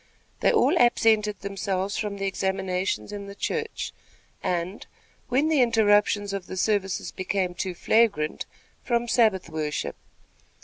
They 0.39 0.51
all 0.51 0.75
absented 0.79 1.41
themselves 1.41 1.95
from 1.95 2.17
the 2.17 2.25
examinations 2.25 3.11
in 3.11 3.27
the 3.27 3.35
church, 3.35 3.93
and, 4.41 4.83
when 5.29 5.47
the 5.47 5.61
interruptions 5.61 6.33
of 6.33 6.47
the 6.47 6.57
services 6.57 7.11
became 7.11 7.53
too 7.53 7.75
flagrant, 7.75 8.47
from 8.83 9.07
Sabbath 9.07 9.47
worship. 9.47 9.95